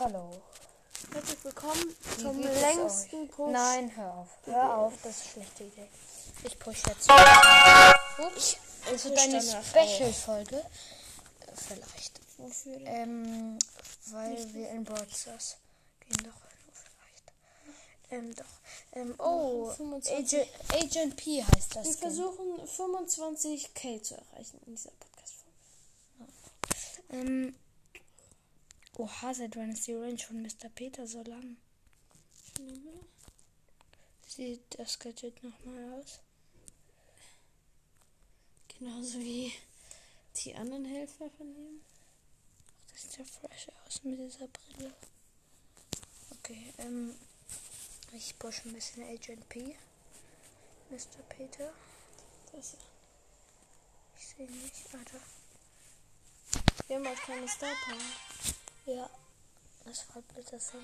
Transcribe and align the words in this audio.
Hallo. 0.00 0.30
Herzlich 1.12 1.44
willkommen 1.44 1.96
zum 2.20 2.40
längsten? 2.40 3.28
Push. 3.30 3.50
Nein, 3.50 3.90
hör 3.96 4.14
auf. 4.14 4.28
Hör 4.44 4.76
auf, 4.76 4.92
das 5.02 5.16
ist 5.16 5.22
eine 5.22 5.32
schlechte 5.32 5.64
Idee. 5.64 5.88
Ich 6.44 6.56
push 6.56 6.82
jetzt. 6.86 7.10
Ups. 8.18 8.58
Es 8.94 9.04
wird 9.06 9.18
eine 9.18 9.42
Special-Folge. 9.42 10.64
Vielleicht. 11.52 12.20
Wofür 12.36 12.78
denn? 12.78 12.86
Ähm, 12.86 13.58
weil 14.12 14.54
wir 14.54 14.70
in 14.70 14.84
Brawl 14.84 15.04
gehen 15.04 15.16
doch 16.22 16.38
vielleicht. 16.46 17.32
Ähm, 18.10 18.36
doch. 18.36 18.44
Ähm, 18.92 19.14
oh, 19.18 19.70
25. 19.70 20.14
Agent, 20.16 20.48
Agent 20.74 21.16
P 21.16 21.42
heißt 21.42 21.74
das. 21.74 21.84
Wir 21.84 21.92
Skin. 21.92 22.02
versuchen 22.02 22.60
25k 22.68 24.00
zu 24.02 24.14
erreichen 24.14 24.60
in 24.64 24.76
dieser 24.76 24.92
Podcast-Folge. 24.92 26.30
Ähm, 27.10 27.56
oha, 28.98 29.32
seit 29.34 29.56
wann 29.56 29.70
ist 29.72 29.86
die 29.86 29.94
Range 29.94 30.18
von 30.18 30.42
Mr. 30.42 30.68
Peter 30.74 31.06
so 31.06 31.22
lang? 31.22 31.56
Sieht 34.26 34.78
das 34.78 34.98
Gadget 34.98 35.42
nochmal 35.42 35.94
aus? 36.00 36.20
Genauso 38.78 39.18
wie 39.18 39.52
die 40.36 40.54
anderen 40.54 40.84
Helfer 40.84 41.30
von 41.30 41.48
ihm. 41.48 41.80
Das 42.92 43.02
sieht 43.02 43.18
ja 43.18 43.24
fresh 43.24 43.68
aus 43.86 44.02
mit 44.04 44.18
dieser 44.18 44.48
Brille. 44.48 44.92
Okay, 46.30 46.72
ähm, 46.78 47.14
ich 48.12 48.38
push 48.38 48.64
ein 48.64 48.72
bisschen 48.72 49.04
Agent 49.04 49.48
P. 49.48 49.76
Mr. 50.90 51.22
Peter. 51.28 51.72
Das, 52.52 52.76
Ich 54.18 54.26
sehe 54.26 54.46
ihn 54.46 54.62
nicht, 54.62 54.94
Alter. 54.94 55.20
wir 56.86 56.96
haben 56.96 57.06
auch 57.06 57.20
keine 57.22 57.48
Star 57.48 57.74
Power. 57.84 58.27
Ja, 58.88 59.06
das 59.84 60.06
war 60.14 60.22
bitte 60.34 60.58
so. 60.58 60.78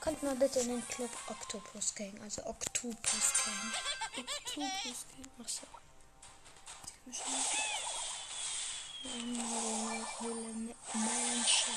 Kommt 0.00 0.22
mal 0.22 0.34
bitte 0.36 0.60
in 0.60 0.68
den 0.68 0.88
Club 0.88 1.10
Octopus 1.26 1.94
Gang, 1.94 2.18
also 2.22 2.42
Octopus 2.46 3.32
Gang. 3.44 4.24
Octopus, 4.24 5.04
Ach 5.38 5.48
so. 5.48 5.66
wahrscheinlich. 7.04 7.46
Höhle 10.20 10.74
Mansion. 10.94 11.74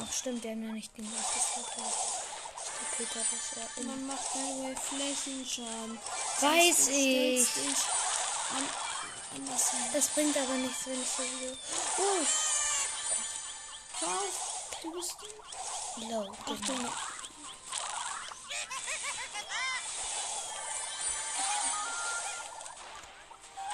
Ach 0.00 0.12
stimmt, 0.12 0.42
der 0.42 0.52
hat 0.52 0.62
ja 0.62 0.72
nicht 0.72 0.96
den. 0.96 1.12
Peter, 2.96 3.20
das 3.30 3.56
ja 3.56 3.82
immer. 3.82 3.94
Man 3.94 4.06
macht 4.06 4.34
way 4.34 4.74
Flächenschaden. 4.74 5.98
Weiß 6.40 6.88
ich. 6.88 7.46
an. 8.56 8.68
Das 9.92 10.08
bringt 10.08 10.36
aber 10.38 10.54
nichts, 10.54 10.86
wenn 10.86 11.02
ich 11.02 11.08
so 11.08 11.22
video. 11.22 11.52
Oh, 11.98 12.53
Auf, 14.04 14.78
du 14.82 14.92
bist 14.92 15.16
low. 15.96 16.30
Achtung. 16.44 16.88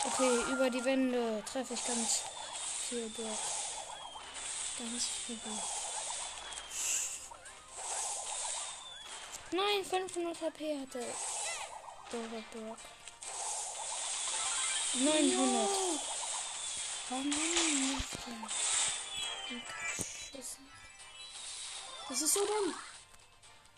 Okay, 0.05 0.53
über 0.53 0.70
die 0.70 0.84
Wände 0.84 1.42
treffe 1.50 1.75
ich 1.75 1.84
ganz 1.84 2.20
viel 2.89 3.11
durch. 3.11 3.27
Ganz 4.78 5.04
viel. 5.27 5.38
Nein, 9.53 9.84
500 9.84 10.41
HP 10.43 10.81
hatte 10.81 11.04
Dora 12.10 12.43
Brock. 12.53 12.78
900. 14.94 15.69
Oh 17.10 17.15
Mann, 17.15 18.04
Geschissen. 19.50 19.90
Das 22.10 22.22
ist 22.22 22.34
so 22.34 22.41
dumm. 22.44 22.75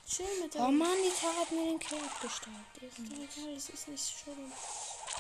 Chill 0.08 0.40
mit 0.40 0.54
der. 0.54 0.62
Oh 0.62 0.70
Mann, 0.70 0.96
die 1.04 1.12
Tara 1.20 1.40
hat 1.42 1.52
mir 1.52 1.66
den 1.66 1.78
Kill 1.78 1.98
abgestaubt. 1.98 2.78
Ist 2.80 2.98
egal, 2.98 3.54
das 3.54 3.68
ist 3.68 3.88
nicht 3.88 4.02
so 4.02 4.32
dumm. 4.34 4.50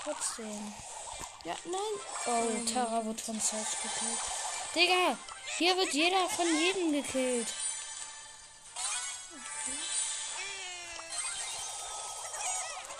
trotzdem. 0.02 0.74
Ja, 1.44 1.54
nein. 1.66 1.94
Oh, 2.24 2.72
Tara 2.72 3.04
wird 3.04 3.20
von 3.20 3.38
Search 3.38 3.82
gekillt. 3.82 4.18
Digga, 4.74 5.18
hier 5.58 5.76
wird 5.76 5.92
jeder 5.92 6.26
von 6.30 6.46
jedem 6.58 6.92
gekillt. 6.92 7.48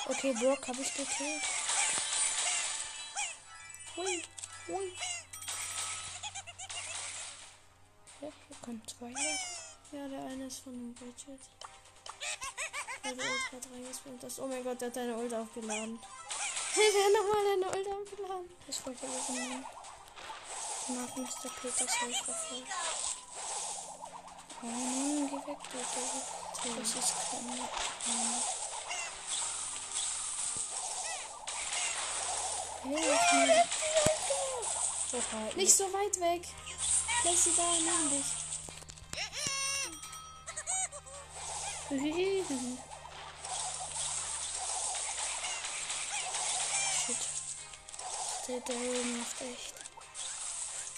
Okay, 0.09 0.34
Brock 0.34 0.69
habe 0.69 0.83
ich 0.83 0.93
gekillt. 0.93 1.43
Hui, 3.97 4.23
hui. 4.69 4.93
Ja, 8.21 8.29
hier 8.49 8.56
kommen 8.61 8.83
zwei 8.87 9.06
Leute. 9.06 9.62
Ja, 9.93 10.09
der 10.09 10.25
eine 10.25 10.47
ist 10.47 10.61
von 10.61 10.73
dem 10.73 10.95
Bridget. 10.95 11.41
Weil 13.03 13.15
der 13.17 13.27
reingespringt. 13.73 14.23
Das, 14.23 14.39
oh 14.39 14.47
mein 14.47 14.65
Gott, 14.65 14.81
der 14.81 14.89
hat 14.89 14.97
deine 14.97 15.15
Ult 15.17 15.35
aufgeladen. 15.35 15.99
der 16.77 17.05
hat 17.05 17.13
nochmal 17.13 17.45
deine 17.45 17.67
Ult 17.67 17.89
aufgeladen. 17.89 18.49
Das 18.67 18.87
wollte 18.87 19.07
ich 19.07 19.29
nehmen. 19.29 19.67
Ich 20.83 20.95
mag 20.95 21.17
Mr. 21.17 21.51
Peters 21.61 22.01
Helfer 22.01 22.33
voll. 22.33 22.65
Oh 24.63 24.67
Mann, 24.67 25.29
geh 25.29 25.37
weg, 25.37 25.59
du 25.71 25.79
Doof. 25.79 26.25
Das 26.79 26.95
ist 26.95 27.15
kein... 27.31 27.47
Mir. 27.47 27.69
Oha, 35.13 35.55
Nicht 35.55 35.75
so 35.77 35.85
weit 35.93 36.19
weg. 36.19 36.49
Lass 37.25 37.45
sie 37.45 37.53
da 37.55 37.63
neben 37.75 38.11
dich. 38.11 38.42
Shit. 47.07 47.17
Der 48.49 48.61
da 48.61 48.73
oben 48.73 49.19
macht 49.19 49.41
echt. 49.43 49.75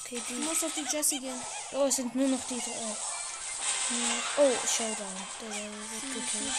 Okay, 0.04 0.22
Du 0.28 0.34
die. 0.34 0.40
musst 0.42 0.64
auf 0.64 0.72
die 0.76 0.86
Jessie 0.96 1.18
gehen. 1.20 1.40
Oh, 1.72 1.84
es 1.86 1.96
sind 1.96 2.14
nur 2.14 2.28
noch 2.28 2.46
die 2.48 2.60
drei. 2.60 2.96
Oh, 4.36 4.52
Showdown. 4.66 5.16
Der 5.40 5.48
wird 5.50 6.02
gekillt. 6.14 6.54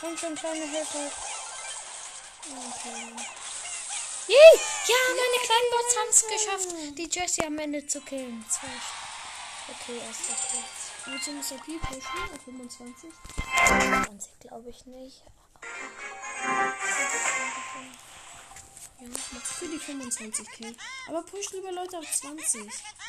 Komm 0.00 0.16
schon, 0.16 0.34
kleine 0.34 0.66
Helfer. 0.66 1.10
Okay. 2.46 3.47
Yay! 4.28 4.60
Ja, 4.86 4.96
meine 5.16 5.38
kleinen 5.42 5.70
Bots 5.70 5.96
haben 5.96 6.10
es 6.10 6.22
geschafft, 6.26 6.68
die 6.98 7.08
Jessie 7.10 7.44
am 7.46 7.58
Ende 7.58 7.86
zu 7.86 8.00
killen. 8.02 8.44
Zwei. 8.50 8.68
Okay, 9.72 9.98
erster 10.06 10.34
Platz. 10.34 10.88
Du 11.24 11.32
Mr. 11.32 11.56
P 11.64 11.78
pushen 11.78 12.00
auf 12.34 12.42
25? 12.44 13.10
20 13.66 14.40
glaube 14.40 14.68
ich 14.68 14.84
nicht. 14.84 15.22
Ja, 19.00 19.08
mach 19.32 19.44
für 19.44 19.68
die 19.68 19.78
25k. 19.78 20.76
Aber 21.08 21.22
push 21.22 21.52
lieber 21.52 21.72
Leute 21.72 21.98
auf 21.98 22.12
20. 22.12 22.66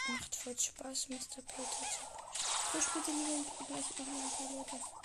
Macht 0.08 0.36
voll 0.36 0.58
Spaß, 0.58 1.10
Mr. 1.10 1.18
Peter 1.18 1.64
zu 1.70 2.20
Push 2.72 2.88
bitte 2.94 3.12
lieber 3.12 3.44
gleich 3.68 3.90
noch 3.98 4.08
ein 4.08 4.32
paar 4.38 4.56
Leute. 4.56 4.99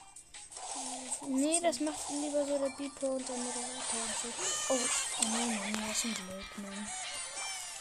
Nee, 1.27 1.61
das 1.61 1.81
macht 1.81 2.11
lieber 2.11 2.45
so 2.45 2.59
der 2.59 2.69
Beeper 2.71 3.11
und 3.11 3.29
der 3.29 3.37
Moderator 3.37 4.01
und 4.03 4.15
so. 4.23 4.29
Oh, 4.69 4.79
oh 5.21 5.23
nein, 5.23 5.59
Mann, 5.59 5.73
der 5.73 5.91
ist 5.91 6.05
ein 6.05 6.15
Blödmann. 6.15 6.89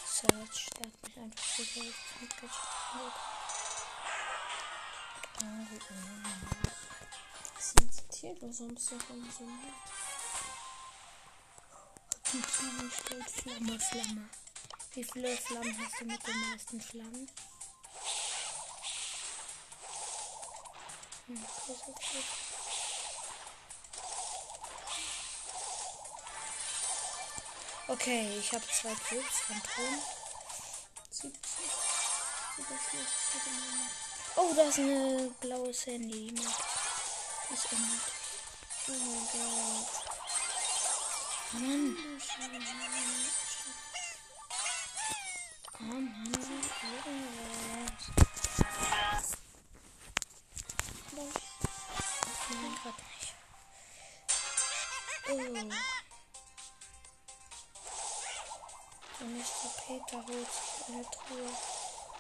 Search, 0.06 0.70
der 0.78 0.86
hat 0.86 1.04
mich 1.04 1.18
einfach 1.18 1.58
gekillt. 1.58 1.96
Mit 2.22 2.30
Gadget. 2.38 2.52
Oh, 2.96 3.10
oh. 5.42 5.84
Sensitivlos 7.60 8.58
Samstag 8.58 9.10
und 9.10 9.34
so. 9.34 9.48
Die 12.32 12.42
Flamme 12.42 12.92
steht 12.92 13.30
Flamme, 13.30 13.80
Flamme. 13.80 14.30
Wie 14.94 15.04
viele 15.04 15.38
Flammen 15.38 15.78
hast 15.80 16.00
du 16.00 16.06
mit 16.06 16.28
den 16.28 16.50
meisten 16.50 16.82
Flammen? 16.82 17.30
Hm, 21.28 21.44
okay, 21.44 21.76
so 21.86 21.92
gut. 21.92 22.43
Okay, 27.94 28.28
ich 28.40 28.52
habe 28.52 28.66
zwei 28.66 28.90
Cubes 29.08 29.38
von 29.46 29.62
Ton. 29.62 30.02
70. 31.12 31.32
Super 32.58 32.80
schlecht. 32.90 33.14
Bitte 33.34 33.50
mal. 33.52 33.88
Oh, 34.36 34.52
da 34.56 34.64
ist 34.64 34.80
eine 34.80 35.30
blaue 35.40 35.72
Sandy. 35.72 36.34
Ich. 36.34 36.34
Die 36.34 37.54
ist 37.54 37.72
unnötig. 37.72 38.14
Oh 38.88 38.94
mein 38.94 39.28
Gott. 39.32 39.90
Mann. 41.54 41.96
Oh 45.80 45.86
Mann. 45.86 46.34
Irgendwas. 51.16 51.38
Nein, 52.50 52.76
grad 52.82 52.98
nicht. 52.98 53.34
Oh. 55.30 56.13
Da 59.20 59.26
holt 59.26 60.28
sich 60.28 60.88
eine 60.88 61.04
Truhe 61.04 61.50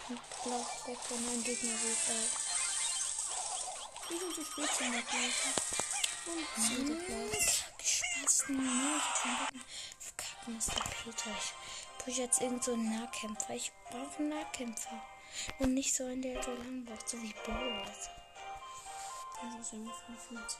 und 0.10 0.19
läuft 0.45 0.88
weg, 0.88 0.98
wenn 1.10 1.28
ein 1.28 1.44
Gegner 1.44 1.78
sieht. 1.78 2.10
Äh, 2.10 2.28
Wir 4.10 4.19
sind 4.19 4.36
zu 4.36 4.45
spät 4.45 4.69
zum 4.78 4.94
Weglaufen. 4.94 5.54
Und 6.25 6.45
zweiter 6.56 6.98
Platz. 7.06 7.63
Gespasten, 7.78 8.57
ne? 8.57 9.01
Ich 10.00 10.07
hab 10.07 10.18
keinen 10.18 10.57
Bock 10.60 10.75
der 10.75 10.84
Peter. 11.12 11.31
Ich 11.38 12.04
push 12.06 12.18
jetzt 12.18 12.42
irgend 12.42 12.63
so 12.63 12.74
einen 12.74 13.00
Nahkämpfer. 13.00 13.54
Ich 13.56 13.72
brauche 13.89 14.18
einen 14.19 14.30
Nahkämpfer. 14.30 15.01
Und 15.60 15.74
nicht 15.74 15.96
so 15.96 16.04
einen, 16.06 16.22
der 16.22 16.44
so 16.44 16.51
lang 16.51 16.86
braucht, 16.86 17.10
so 17.10 17.22
wie 17.22 17.34
Bo 17.46 17.51
oder 17.51 17.86
so. 17.86 18.10
Das 19.42 19.66
ist 19.66 19.74
irgendwie 19.74 19.94
55. 20.06 20.57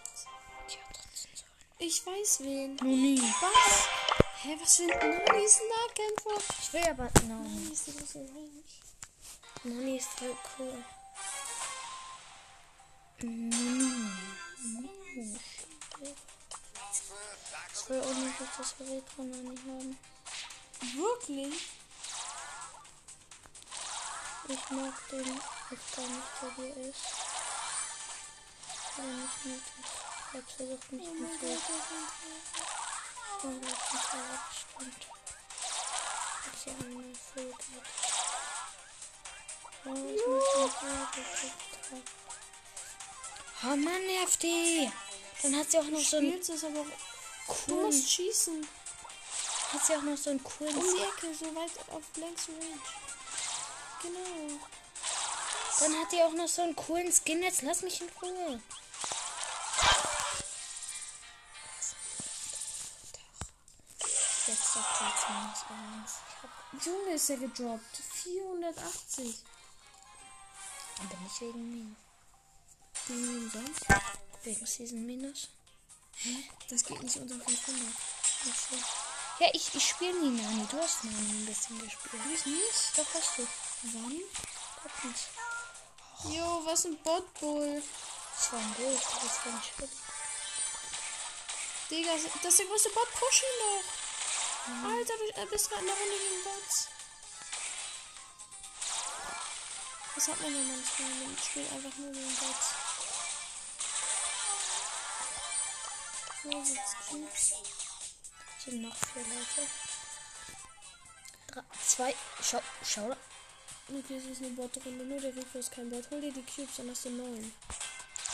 Tja, 0.68 0.80
trotzdem 0.94 1.32
so. 1.36 1.46
Ich 1.78 2.06
weiß 2.06 2.40
wen. 2.42 2.76
Noni. 2.78 3.22
Was? 3.40 4.23
Hä, 4.44 4.58
was 4.60 4.76
für 4.76 4.84
ein 4.84 4.90
Nani 4.90 5.46
ist 5.46 5.62
ein 5.62 5.68
Nahkämpfer? 5.70 6.38
Ich 6.62 6.74
will 6.74 6.84
aber. 6.90 7.10
Noni. 7.30 7.48
Nani 7.48 7.72
ist 7.72 7.88
ein 7.88 7.96
bisschen 7.96 8.28
range. 8.28 8.64
Noni 9.64 9.96
ist 9.96 10.10
voll 10.20 10.36
cool. 10.60 10.84
Noni. 13.22 14.12
Noni. 14.60 15.40
Ich 17.74 17.90
will 17.90 18.02
unnötig, 18.02 18.48
dass 18.58 18.80
wir 18.80 18.88
Retro 18.88 19.24
Nani 19.24 19.58
haben. 19.66 19.98
Wirklich? 20.94 21.70
Ich 24.50 24.70
mag 24.72 25.10
den 25.10 25.40
jetzt 25.72 25.96
gar 25.96 26.06
nicht, 26.06 26.28
der 26.42 26.56
hier 26.56 26.78
ist. 26.90 27.06
Aber 28.98 29.08
nicht 29.08 29.46
nötig. 29.46 29.64
Ich 29.80 30.38
hab 30.38 30.52
versucht, 30.52 30.92
mich 30.92 31.08
Oh 31.08 31.14
mit 31.14 31.22
mein 31.22 31.40
so 31.40 31.46
Gott. 31.48 32.83
Und 33.42 33.64
das 33.64 33.72
ist 33.72 34.14
ja. 34.14 34.26
Das 36.46 36.56
ist 36.56 36.66
ja. 36.66 36.74
Oh, 39.86 39.90
ich 40.16 40.28
muss 40.28 40.44
Oh 43.66 43.76
Mann, 43.76 44.06
nervt 44.06 44.44
die! 44.44 44.92
Dann 45.42 45.58
hat 45.58 45.72
sie 45.72 45.78
auch 45.78 45.84
noch 45.86 46.00
so 46.00 46.18
einen 46.18 46.32
Spielst 46.32 46.50
es 46.50 46.64
aber 46.64 46.80
auch. 46.80 47.56
Du 47.68 47.82
musst 47.82 48.12
schießen. 48.12 48.68
hat 49.74 49.86
sie 49.86 49.96
auch 49.96 50.02
noch 50.02 50.18
so 50.18 50.30
einen 50.30 50.44
coolen, 50.44 50.76
Um 50.76 50.84
die 50.84 51.02
Ecke, 51.02 51.34
so 51.34 51.46
weit 51.56 51.72
auf 51.92 52.04
Blanks 52.14 52.48
Range. 52.50 52.80
Genau. 54.02 54.60
dann 55.80 56.00
hat 56.00 56.12
die 56.12 56.22
auch 56.22 56.34
noch 56.34 56.48
so 56.48 56.62
einen 56.62 56.76
coolen 56.76 57.12
Skin. 57.12 57.42
Jetzt 57.42 57.62
lass 57.62 57.82
mich 57.82 58.02
in 58.02 58.10
Ruhe. 58.22 58.62
Minus 65.30 65.66
eins. 65.70 66.14
Ich 66.30 66.44
hab, 66.44 66.86
Junge 66.86 67.14
ist 67.14 67.30
er 67.30 67.38
gedroppt. 67.38 67.98
480. 68.24 69.44
aber 71.00 71.22
nicht 71.22 71.42
wegen 71.42 71.72
mir. 71.72 71.96
Wegen 73.08 73.28
wem 73.28 73.50
sonst? 73.52 73.86
Wegen 74.44 74.66
Season 74.66 75.06
Minus. 75.06 75.50
Das 76.70 76.84
geht 76.84 77.02
nicht 77.02 77.18
unter 77.18 77.36
500. 77.36 77.82
Ach 78.52 78.70
so. 78.70 78.76
Ja, 79.40 79.50
ich, 79.54 79.74
ich 79.74 79.90
spiele 79.90 80.14
nie 80.14 80.42
Nani. 80.42 80.68
Du 80.70 80.78
hast 80.78 81.04
Nani 81.04 81.16
ein 81.18 81.46
bisschen 81.46 81.80
gespielt. 81.80 82.24
Ich 82.34 82.46
nicht? 82.46 82.98
Doch 82.98 83.14
hast 83.14 83.38
du. 83.38 83.48
Wann? 83.94 84.20
Guck 84.82 85.06
nicht. 85.06 85.28
Jo, 86.36 86.62
was 86.66 86.86
ein 86.86 86.98
Botbull. 87.00 87.82
Das 88.36 88.52
war 88.52 88.60
ein 88.60 88.74
Bild, 88.74 89.00
das 89.02 89.46
war 89.46 89.54
nicht 89.54 89.74
schlimm. 89.76 89.90
Digga, 91.90 92.12
das 92.14 92.52
ist 92.52 92.60
der 92.60 92.66
größte 92.66 92.90
Bot. 92.90 93.12
Push 93.12 93.44
ihn 93.44 93.60
doch. 93.60 94.03
Alter, 94.66 95.14
du 95.18 95.42
äh, 95.42 95.46
bist 95.48 95.70
gerade 95.70 95.82
in 95.82 95.88
der 95.88 95.96
Runde 95.98 96.18
gegen 96.18 96.44
Bots. 96.46 96.88
Das 100.16 100.28
hat 100.30 100.42
man 100.42 100.54
ja 100.54 100.62
manchmal. 100.62 101.10
Man 101.10 101.38
spielt 101.38 101.72
einfach 101.74 101.98
nur 101.98 102.12
gegen 102.14 102.36
Bots. 102.36 102.68
So. 106.44 106.64
Sind 108.64 108.82
noch 108.82 108.96
vier 108.96 109.24
Leute. 109.24 109.70
Drei, 111.48 111.64
zwei. 111.86 112.16
Schau, 112.42 112.62
schau. 112.86 113.16
Okay, 113.90 114.18
es 114.18 114.26
ist 114.26 114.42
eine 114.42 114.52
Bot-Runde. 114.52 115.04
Nur 115.04 115.20
der 115.20 115.36
Rico 115.36 115.60
ist 115.60 115.74
kein 115.74 115.90
Bot. 115.90 116.10
Hol 116.10 116.22
dir 116.22 116.32
die 116.32 116.44
Cubes, 116.44 116.78
dann 116.78 116.90
hast 116.90 117.04
du 117.04 117.10
neun. 117.10 117.54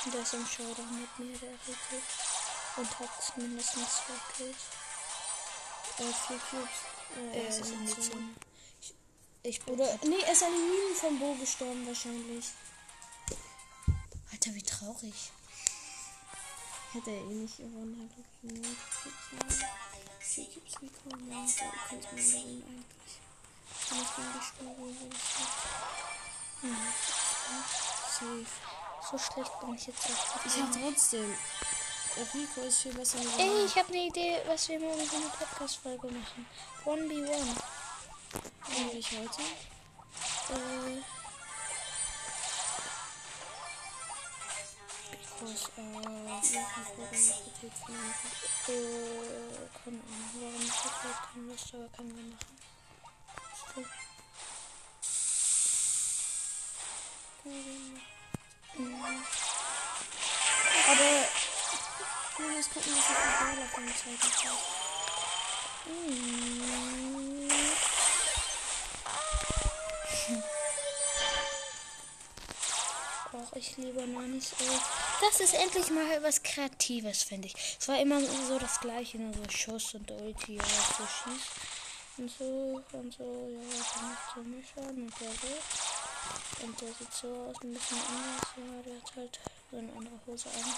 Und 0.05 0.13
der 0.13 0.21
ist 0.21 0.33
im 0.35 0.45
Showdown 0.45 1.01
mit 1.01 1.19
mir, 1.19 1.37
der 1.39 1.49
Rico. 1.49 2.03
Und 2.77 2.99
hat 2.99 3.37
mindestens 3.37 3.95
zwei 3.95 4.13
Kills. 4.37 4.78
Er 5.99 6.07
hat 6.07 6.15
vier 6.15 6.39
Cubes. 6.49 6.69
Äh, 7.17 7.37
Er 7.37 7.47
ist 7.49 7.59
ist. 7.59 8.11
Zone. 8.11 8.29
Ich, 8.81 8.93
ich. 9.43 9.67
Oder, 9.67 9.99
nee, 10.05 10.21
er 10.25 10.31
ist 10.31 10.43
an 10.43 10.51
den 10.51 10.69
Minen 10.69 10.95
vom 10.95 11.19
Bo 11.19 11.35
gestorben 11.35 11.85
wahrscheinlich. 11.87 12.45
Alter, 14.31 14.53
wie 14.55 14.63
traurig. 14.63 15.31
Hätte 16.93 17.11
er 17.11 17.21
eh 17.21 17.33
nicht 17.33 17.57
gewonnen, 17.57 18.09
hat 18.09 18.17
er 18.17 18.49
gewonnen. 18.49 18.77
Vier 20.19 20.45
Cubes 20.45 20.73
bekommen, 20.73 21.31
ja, 21.31 21.45
da 21.45 21.87
könnte 21.89 22.07
man 22.07 22.15
gewinnen 22.15 22.63
eigentlich. 22.67 23.19
Wenn 23.89 24.01
ich 24.01 24.17
würde 24.17 24.39
ich 24.39 25.23
sagen. 25.33 25.69
Safe. 28.19 28.45
So 29.11 29.17
schlecht 29.17 29.59
bin 29.59 29.73
ich 29.75 29.87
jetzt 29.87 30.05
auch. 30.05 30.45
Ich 30.45 30.61
hab 30.61 30.71
trotzdem. 30.71 31.35
Der 32.19 32.27
Rico 32.33 32.61
ist 32.67 32.81
viel 32.81 32.93
besser. 32.93 33.17
Ey, 33.37 33.63
ich 33.65 33.77
habe 33.77 33.87
eine 33.93 34.07
Idee, 34.07 34.41
was 34.45 34.67
wir 34.67 34.77
morgen 34.77 35.05
für 35.07 35.15
eine 35.15 35.27
Podcast-Folge 35.27 36.07
machen. 36.07 36.45
1v1. 36.83 37.31
Eigentlich 38.75 39.11
heute. 39.11 39.41
Äh. 40.49 40.99
Groß, 45.39 45.71
äh. 45.77 45.81
Äh, 48.67 48.83
keine 49.85 49.99
Ahnung, 50.03 50.35
warum 50.41 50.61
ich 50.61 50.67
das 50.67 50.83
gerade 50.83 51.21
keine 51.33 51.45
Lust 51.47 51.71
habe, 51.71 51.89
können 51.95 52.13
wir 52.17 52.23
machen. 52.35 52.57
So. 53.75 53.81
Mhm. 57.49 59.23
Aber 60.89 61.38
Gucken, 62.73 62.93
was 62.93 62.99
ich 62.99 63.03
für 63.05 63.43
Brawler 63.43 63.67
von 63.73 63.85
der 63.85 63.95
zweiten. 63.95 64.27
Mm. 65.85 66.69
Och, 73.31 73.55
ich 73.55 73.77
liebe 73.77 74.07
Nanis 74.07 74.53
Ult. 74.59 74.81
Das 75.21 75.39
ist 75.39 75.53
endlich 75.53 75.89
mal 75.91 76.23
was 76.23 76.41
Kreatives, 76.43 77.23
finde 77.23 77.47
ich. 77.47 77.55
Es 77.79 77.87
war 77.87 77.99
immer 77.99 78.19
so 78.21 78.57
das 78.59 78.79
Gleiche, 78.79 79.17
nur 79.17 79.33
so 79.33 79.49
Schuss 79.49 79.93
und 79.93 80.09
Ulti, 80.11 80.55
ja, 80.55 80.63
so 80.63 81.05
schießt 81.05 81.51
und 82.17 82.31
so 82.31 82.81
und 82.93 83.13
so, 83.13 83.23
ja, 83.23 83.59
dann 83.95 84.09
macht 84.09 84.35
so 84.35 84.41
Mischer 84.41 84.89
und 84.89 85.13
der 85.19 85.31
so. 85.31 86.65
Und 86.65 86.81
der 86.81 86.87
sieht 86.89 87.13
so 87.13 87.27
aus, 87.27 87.55
ein 87.63 87.73
bisschen 87.73 87.97
anders, 87.97 88.47
ja, 88.57 88.81
der 88.85 88.95
hat 89.01 89.15
halt 89.15 89.39
so 89.71 89.77
eine 89.77 89.91
andere 89.93 90.19
Hose 90.25 90.49
an. 90.49 90.73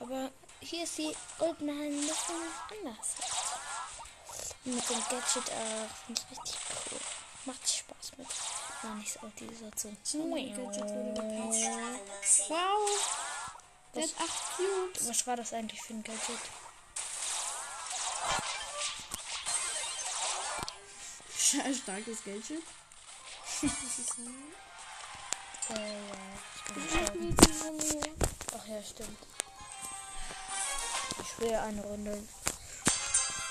Aber 0.00 0.30
hier 0.60 0.84
ist 0.84 0.98
die 0.98 1.14
Ult 1.40 1.60
mal 1.60 1.72
ein 1.72 2.00
bisschen 2.00 2.36
anders. 2.70 3.14
Mit 4.64 4.90
dem 4.90 5.00
Gadget 5.08 5.50
auch. 5.50 5.88
Finde 6.06 6.20
ich 6.20 6.38
richtig 6.38 6.58
cool. 6.92 7.00
Macht 7.46 7.68
Spaß 7.68 8.18
mit. 8.18 8.26
Nein, 8.82 8.98
nicht 8.98 9.12
so 9.12 9.20
dieser 9.38 9.70
so. 10.04 10.20
andere 10.20 10.50
Gadget 10.50 10.84
wurde 10.84 11.14
gepatcht. 11.14 12.50
Wow! 12.50 12.88
Der 13.94 14.02
Was, 14.02 14.10
hat 14.16 14.28
8 14.28 14.56
Cubes. 14.56 15.08
was 15.08 15.26
war 15.26 15.36
das 15.36 15.52
eigentlich 15.52 15.82
für 15.82 15.94
ein 15.94 16.04
Gadget? 16.04 16.38
Starkes 21.82 22.24
Gadget. 22.24 22.62
Was 23.62 23.98
ist 23.98 24.10
das? 24.10 24.18
Äh, 25.76 25.92
ja. 25.92 26.14
Ich 26.54 27.12
bin 27.12 27.36
Ach 28.56 28.66
ja, 28.66 28.82
stimmt. 28.82 29.18
Ich 31.22 31.38
will 31.38 31.54
eine 31.54 31.82
Runde. 31.82 32.22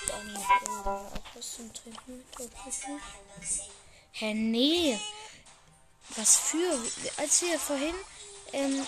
Dann 0.07 0.37
auch 0.85 1.11
was 1.33 1.55
zum 1.55 1.73
Trinken 1.73 2.17
mit? 2.37 2.51
Hä, 4.13 4.33
nee. 4.33 4.99
Was 6.15 6.37
für? 6.37 6.79
Als 7.17 7.41
wir 7.41 7.59
vorhin 7.59 7.95
ähm, 8.53 8.85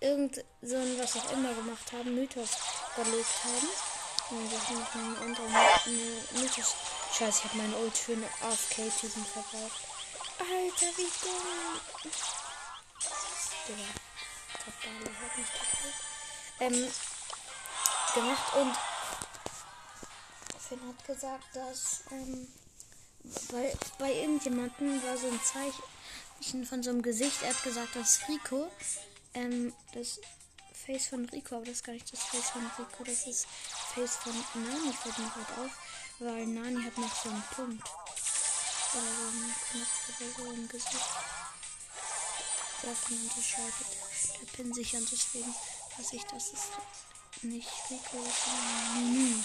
irgend 0.00 0.44
so 0.62 0.76
ein 0.76 0.98
was 1.00 1.16
auch 1.16 1.30
immer 1.32 1.52
gemacht 1.54 1.92
haben, 1.92 2.14
Mythos 2.14 2.50
überlegt 2.96 3.44
haben. 3.44 3.68
Und 4.30 4.52
haben 4.52 4.78
noch 4.78 4.94
einen 4.94 5.16
anderen 5.16 5.52
My- 5.52 6.40
Mythos. 6.40 6.74
Scheiße, 7.16 7.38
ich 7.38 7.44
habe 7.50 7.56
meine 7.62 7.76
Ult 7.78 7.96
für 7.96 8.12
einen 8.12 8.24
AFK-Typen 8.42 9.24
verbraucht. 9.24 9.80
Alter, 10.38 10.86
wie 10.96 11.10
dumm. 11.22 11.80
Digga. 13.66 13.88
Kabale 14.64 15.18
hat 15.18 15.38
mich 15.38 15.46
geholt. 15.52 15.94
Ähm, 16.60 16.92
gemacht 18.20 18.54
und 18.56 18.76
Finn 20.58 20.80
hat 20.88 21.06
gesagt, 21.06 21.44
dass 21.54 22.02
ähm, 22.10 22.48
Bei, 23.50 23.76
bei 23.98 24.12
irgendjemandem 24.12 25.02
war 25.02 25.16
so 25.16 25.28
ein 25.28 25.40
Zeichen 25.42 26.64
von 26.64 26.82
so 26.82 26.90
einem 26.90 27.02
Gesicht. 27.02 27.42
Er 27.42 27.50
hat 27.54 27.62
gesagt, 27.62 27.94
das 27.94 28.16
ist 28.16 28.28
Rico. 28.28 28.70
Ähm, 29.34 29.72
das 29.92 30.20
Face 30.72 31.08
von 31.08 31.28
Rico, 31.28 31.56
aber 31.56 31.66
das 31.66 31.76
ist 31.76 31.84
gar 31.84 31.92
nicht 31.92 32.12
das 32.12 32.22
Face 32.22 32.50
von 32.50 32.62
Rico. 32.78 33.04
Das 33.04 33.26
ist 33.26 33.46
Face 33.94 34.16
von 34.16 34.32
Nani, 34.54 34.92
fällt 34.92 35.18
mir 35.18 35.30
gerade 35.30 35.62
auf. 35.62 35.72
Weil 36.18 36.46
Nani 36.46 36.82
hat 36.84 36.96
noch 36.98 37.14
so 37.22 37.28
einen 37.28 37.44
Punkt. 37.54 37.88
Oder 38.94 39.12
so 39.18 39.28
einen 39.28 39.54
Knopf 39.70 40.08
oder 40.08 40.30
so 40.36 40.52
im 40.52 40.68
Gesicht. 40.68 41.08
Der 42.82 42.94
von 42.94 43.16
unterscheidet. 43.16 43.88
Der 44.40 44.46
Pin 44.52 44.72
sich 44.72 44.94
und 44.96 45.10
deswegen 45.10 45.54
weiß 45.96 46.12
ich, 46.12 46.24
dass 46.24 46.52
es 46.52 46.62
nicht 47.42 47.68
Rico 47.90 48.24
Nini. 48.94 49.44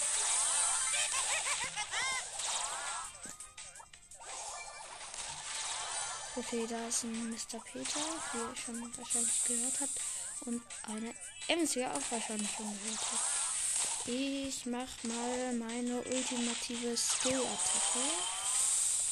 Okay, 6.35 6.65
da 6.67 6.87
ist 6.87 7.03
ein 7.03 7.29
Mr. 7.29 7.59
Peter, 7.63 7.99
wie 8.31 8.39
ihr 8.39 8.55
schon 8.55 8.97
wahrscheinlich 8.97 9.43
gehört 9.45 9.79
habt. 9.81 10.01
Und 10.45 10.61
eine 10.83 11.13
Ems, 11.47 11.75
wie 11.75 11.81
ihr 11.81 11.91
auch 11.91 12.01
wahrscheinlich 12.09 12.49
schon 12.57 12.79
gehört 12.79 12.99
habt. 13.11 14.07
Ich 14.07 14.65
mach 14.65 14.87
mal 15.03 15.53
meine 15.53 16.01
ultimative 16.01 16.97
Skill-Attacke 16.97 17.99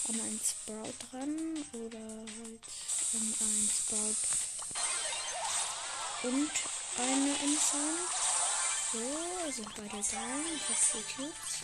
an 0.09 0.19
einen 0.19 0.41
Sprout 0.43 0.93
dran. 1.11 1.65
Oder 1.73 1.99
halt 1.99 2.61
an 3.13 3.35
einen 3.39 3.69
Sprout 3.69 4.15
und 6.23 6.51
eine 6.97 7.35
Ems. 7.43 8.20
So, 8.91 8.99
sind 9.51 9.73
beide. 9.75 9.99
Ich 9.99 10.13
hab 10.13 10.77
vier 10.77 11.03
Cubes. 11.15 11.63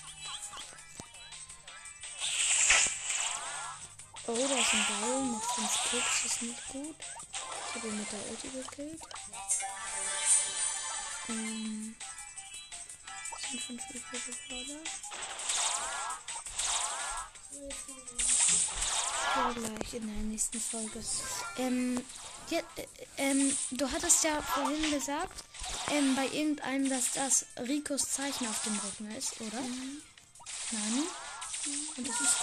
Oh, 4.27 4.47
da 4.47 4.55
ist 4.55 4.73
ein 4.73 4.85
Ball, 4.87 5.21
macht 5.23 5.51
5 5.51 5.89
Klicks, 5.89 6.25
ist 6.25 6.41
nicht 6.41 6.67
gut. 6.69 6.95
Ich 6.99 7.75
habe 7.75 7.87
ihn 7.89 7.97
mit 7.97 8.11
der 8.11 8.29
Ulti 8.29 8.47
gekillt. 8.47 9.01
Ähm, 11.27 11.95
sind 13.51 13.61
5 13.61 13.89
Übel 13.89 14.21
gefordert. 14.25 14.89
Ja, 19.35 19.51
gleich 19.51 19.93
in 19.95 20.07
der 20.07 20.23
nächsten 20.23 20.61
Folge. 20.61 21.03
Ähm, 21.57 22.05
ja, 22.49 22.59
äh, 22.59 22.87
ähm, 23.17 23.57
du 23.71 23.91
hattest 23.91 24.23
ja 24.23 24.41
vorhin 24.41 24.91
gesagt, 24.91 25.43
ähm, 25.91 26.15
bei 26.15 26.27
irgendeinem, 26.27 26.89
dass 26.89 27.11
das 27.13 27.45
Ricos 27.59 28.11
Zeichen 28.11 28.47
auf 28.47 28.63
dem 28.63 28.79
Rücken 28.79 29.15
ist, 29.15 29.39
oder? 29.41 29.61
Mhm. 29.61 30.01
Nani? 30.71 31.07
Mhm. 31.65 31.89
Und 31.97 32.07
das 32.07 32.21
ist. 32.21 32.35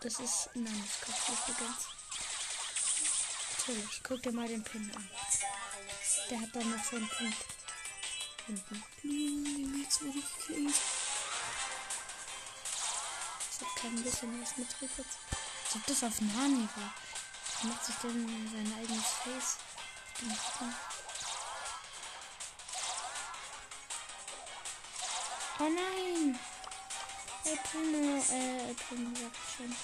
Das 0.00 0.20
ist 0.20 0.50
Nanis 0.54 1.00
Kopf 1.04 1.48
übrigens. 1.48 1.88
Natürlich, 3.58 4.00
guck 4.04 4.22
dir 4.22 4.30
mal 4.30 4.46
den 4.46 4.62
Pin 4.62 4.92
an. 4.94 5.10
Der 6.30 6.40
hat 6.40 6.54
dann 6.54 6.70
noch 6.70 6.84
so 6.84 6.96
einen 6.96 7.08
Punkt. 7.08 7.44
Hinten. 8.46 8.84
Hm, 9.02 9.82
jetzt 9.82 10.00
wurde 10.00 10.18
ich 10.18 10.46
gekillt. 10.46 10.74
Ich 13.50 13.66
hab 13.66 13.76
kein 13.76 14.02
bisschen 14.04 14.40
was 14.40 14.56
mit 14.56 14.68
Rico. 14.80 15.02
Als 15.02 15.74
ob 15.74 15.86
das 15.86 16.04
auf 16.04 16.20
Nani 16.20 16.68
war. 16.76 16.94
Macht 17.62 17.84
sich 17.84 17.94
denn 17.96 18.50
sein 18.52 18.72
eigenes 18.78 19.06
Face. 19.24 19.56
Oh 25.58 25.64
nein! 25.64 26.38
El 27.44 27.56
Primo, 27.56 28.22
äh, 28.30 28.68
El 28.68 28.74
Primo 28.74 29.10
sagt 29.16 29.36
schon. 29.56 29.76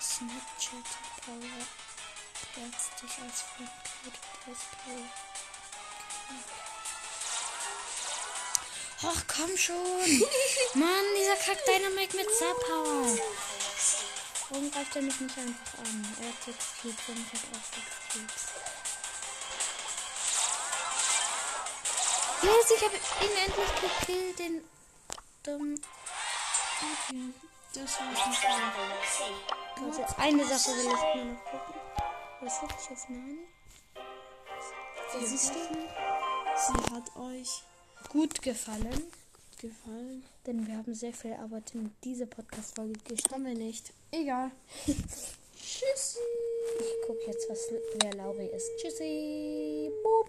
Snapchat 0.00 0.88
Power. 1.24 1.66
Herz 2.54 2.90
dich 3.00 3.18
als 3.22 3.42
Fremdcode 3.42 4.20
als 4.46 4.60
Power. 4.82 5.08
Och, 9.02 9.22
komm 9.26 9.56
schon! 9.56 9.74
Mann, 10.74 11.04
dieser 11.18 11.36
Kack 11.36 11.64
Dynamic 11.66 12.14
mit 12.14 12.30
Star 12.30 12.54
Power. 12.54 13.18
Warum 14.50 14.70
greift 14.70 14.96
er 14.96 15.02
mich 15.02 15.20
nicht 15.20 15.38
einfach 15.38 15.78
an? 15.78 16.16
Er 16.20 16.28
hat 16.28 16.42
6 16.44 16.56
Cubes 16.82 17.08
und 17.08 17.18
ich 17.18 17.32
habe 17.32 17.46
auch 17.52 17.64
6 17.64 17.86
Cubes. 18.12 18.42
Yes, 22.42 22.70
ich 22.76 22.82
habe 22.84 22.96
ihn 23.24 23.36
endlich 23.46 23.72
gekillt, 23.80 24.38
den 24.38 24.54
dumm. 25.42 25.74
Okay, 26.82 27.24
das 27.72 28.00
war's 28.00 28.26
nicht. 28.26 28.44
Also 29.80 30.02
eine 30.18 30.44
Sache 30.44 30.70
will 30.76 30.86
ich 30.86 31.04
nur 31.14 31.24
noch 31.24 31.44
gucken. 31.44 31.80
Was 32.40 32.60
hätte 32.60 32.74
ich 32.80 32.90
auf 32.90 33.08
Nani? 33.08 33.46
Sie 36.56 36.94
hat 36.94 37.16
euch 37.16 37.62
Gut 38.08 38.42
gefallen. 38.42 39.12
Gefallen. 39.62 40.22
Denn 40.46 40.66
wir 40.66 40.76
haben 40.76 40.92
sehr 40.94 41.12
viel 41.12 41.32
Arbeit 41.32 41.74
in 41.74 41.90
diese 42.04 42.26
Podcast-Folge 42.26 42.98
gesteckt. 43.04 43.32
Haben 43.32 43.46
wir 43.46 43.54
nicht. 43.54 43.92
Egal. 44.10 44.50
Tschüssi. 44.86 46.18
Ich 46.78 47.06
gucke 47.06 47.26
jetzt, 47.26 47.48
was 47.48 47.72
wer 48.00 48.14
Lauri 48.14 48.46
ist. 48.46 48.70
Tschüssi. 48.78 49.90
Boop. 50.02 50.12